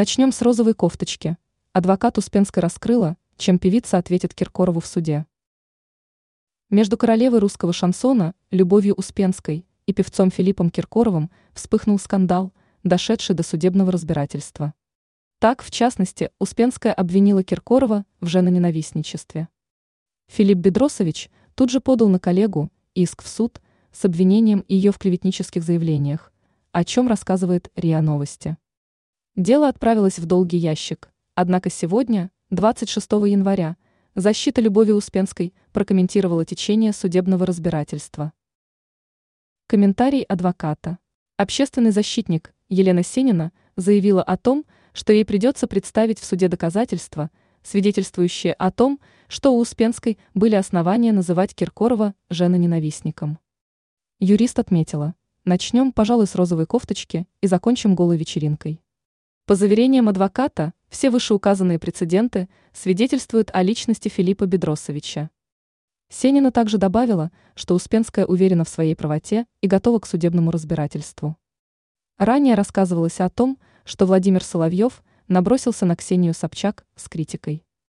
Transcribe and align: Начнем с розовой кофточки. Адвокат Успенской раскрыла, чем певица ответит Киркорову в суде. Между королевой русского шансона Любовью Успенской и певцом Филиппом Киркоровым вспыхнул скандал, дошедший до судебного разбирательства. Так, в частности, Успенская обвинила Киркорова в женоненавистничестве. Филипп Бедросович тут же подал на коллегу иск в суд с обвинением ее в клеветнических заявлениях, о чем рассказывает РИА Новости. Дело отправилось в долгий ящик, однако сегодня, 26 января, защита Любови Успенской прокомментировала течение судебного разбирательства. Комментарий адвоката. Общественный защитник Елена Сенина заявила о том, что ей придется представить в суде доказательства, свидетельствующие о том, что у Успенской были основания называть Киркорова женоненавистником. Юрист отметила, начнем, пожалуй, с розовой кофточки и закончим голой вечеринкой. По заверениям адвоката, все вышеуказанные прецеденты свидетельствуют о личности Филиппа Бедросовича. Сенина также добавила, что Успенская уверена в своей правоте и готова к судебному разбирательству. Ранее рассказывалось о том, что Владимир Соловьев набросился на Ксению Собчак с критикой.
Начнем 0.00 0.30
с 0.30 0.42
розовой 0.42 0.74
кофточки. 0.74 1.36
Адвокат 1.72 2.18
Успенской 2.18 2.62
раскрыла, 2.62 3.16
чем 3.36 3.58
певица 3.58 3.98
ответит 3.98 4.32
Киркорову 4.32 4.78
в 4.78 4.86
суде. 4.86 5.26
Между 6.70 6.96
королевой 6.96 7.40
русского 7.40 7.72
шансона 7.72 8.36
Любовью 8.52 8.94
Успенской 8.94 9.66
и 9.86 9.92
певцом 9.92 10.30
Филиппом 10.30 10.70
Киркоровым 10.70 11.32
вспыхнул 11.52 11.98
скандал, 11.98 12.52
дошедший 12.84 13.34
до 13.34 13.42
судебного 13.42 13.90
разбирательства. 13.90 14.72
Так, 15.40 15.64
в 15.64 15.72
частности, 15.72 16.30
Успенская 16.38 16.92
обвинила 16.92 17.42
Киркорова 17.42 18.06
в 18.20 18.28
женоненавистничестве. 18.28 19.48
Филипп 20.28 20.58
Бедросович 20.58 21.28
тут 21.56 21.70
же 21.70 21.80
подал 21.80 22.08
на 22.08 22.20
коллегу 22.20 22.70
иск 22.94 23.24
в 23.24 23.26
суд 23.26 23.60
с 23.90 24.04
обвинением 24.04 24.64
ее 24.68 24.92
в 24.92 24.98
клеветнических 25.00 25.64
заявлениях, 25.64 26.32
о 26.70 26.84
чем 26.84 27.08
рассказывает 27.08 27.72
РИА 27.74 28.00
Новости. 28.00 28.58
Дело 29.38 29.68
отправилось 29.68 30.18
в 30.18 30.26
долгий 30.26 30.56
ящик, 30.56 31.12
однако 31.36 31.70
сегодня, 31.70 32.32
26 32.50 33.08
января, 33.12 33.76
защита 34.16 34.60
Любови 34.60 34.90
Успенской 34.90 35.54
прокомментировала 35.70 36.44
течение 36.44 36.92
судебного 36.92 37.46
разбирательства. 37.46 38.32
Комментарий 39.68 40.22
адвоката. 40.22 40.98
Общественный 41.36 41.92
защитник 41.92 42.52
Елена 42.68 43.04
Сенина 43.04 43.52
заявила 43.76 44.24
о 44.24 44.36
том, 44.36 44.64
что 44.92 45.12
ей 45.12 45.24
придется 45.24 45.68
представить 45.68 46.18
в 46.18 46.24
суде 46.24 46.48
доказательства, 46.48 47.30
свидетельствующие 47.62 48.54
о 48.54 48.72
том, 48.72 48.98
что 49.28 49.54
у 49.54 49.60
Успенской 49.60 50.18
были 50.34 50.56
основания 50.56 51.12
называть 51.12 51.54
Киркорова 51.54 52.16
женоненавистником. 52.28 53.38
Юрист 54.18 54.58
отметила, 54.58 55.14
начнем, 55.44 55.92
пожалуй, 55.92 56.26
с 56.26 56.34
розовой 56.34 56.66
кофточки 56.66 57.28
и 57.40 57.46
закончим 57.46 57.94
голой 57.94 58.16
вечеринкой. 58.16 58.80
По 59.48 59.54
заверениям 59.54 60.10
адвоката, 60.10 60.74
все 60.90 61.08
вышеуказанные 61.08 61.78
прецеденты 61.78 62.50
свидетельствуют 62.74 63.48
о 63.54 63.62
личности 63.62 64.10
Филиппа 64.10 64.44
Бедросовича. 64.44 65.30
Сенина 66.10 66.52
также 66.52 66.76
добавила, 66.76 67.32
что 67.54 67.74
Успенская 67.74 68.26
уверена 68.26 68.64
в 68.64 68.68
своей 68.68 68.94
правоте 68.94 69.46
и 69.62 69.66
готова 69.66 70.00
к 70.00 70.06
судебному 70.06 70.50
разбирательству. 70.50 71.38
Ранее 72.18 72.56
рассказывалось 72.56 73.20
о 73.20 73.30
том, 73.30 73.58
что 73.86 74.04
Владимир 74.04 74.44
Соловьев 74.44 75.02
набросился 75.28 75.86
на 75.86 75.96
Ксению 75.96 76.34
Собчак 76.34 76.84
с 76.94 77.08
критикой. 77.08 77.64